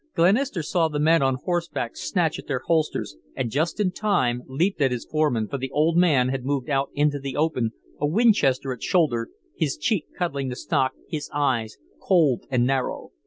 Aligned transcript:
Glenister 0.15 0.63
saw 0.63 0.87
the 0.87 0.99
men 0.99 1.21
on 1.21 1.35
horseback 1.35 1.95
snatch 1.95 2.39
at 2.39 2.47
their 2.47 2.63
holsters, 2.65 3.17
and, 3.35 3.51
just 3.51 3.79
in 3.79 3.91
time, 3.91 4.41
leaped 4.47 4.81
at 4.81 4.89
his 4.89 5.05
foreman, 5.05 5.47
for 5.47 5.59
the 5.59 5.69
old 5.69 5.95
man 5.95 6.29
had 6.29 6.43
moved 6.43 6.71
out 6.71 6.89
into 6.95 7.19
the 7.19 7.35
open, 7.35 7.73
a 7.99 8.07
Winchester 8.07 8.73
at 8.73 8.81
shoulder, 8.81 9.29
his 9.55 9.77
cheek 9.77 10.07
cuddling 10.17 10.47
the 10.49 10.55
stock, 10.55 10.93
his 11.07 11.29
eyes 11.35 11.77
cold 12.01 12.47
and 12.49 12.65
narrow. 12.65 13.11